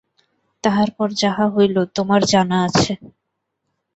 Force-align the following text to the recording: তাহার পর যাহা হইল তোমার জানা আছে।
তাহার 0.63 0.89
পর 0.97 1.09
যাহা 1.21 1.45
হইল 1.53 1.75
তোমার 1.95 2.21
জানা 2.31 2.57
আছে। 2.67 2.93